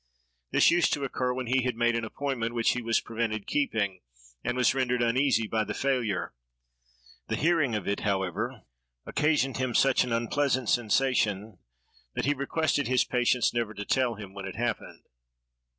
[0.49, 4.01] This used to occur when he had made an appointment which he was prevented keeping,
[4.43, 6.33] and was rendered uneasy by the failure.
[7.27, 8.63] The hearing of it, however,
[9.05, 11.59] occasioned him such an unpleasant sensation,
[12.15, 15.03] that he requested his patients never to tell him when it happened.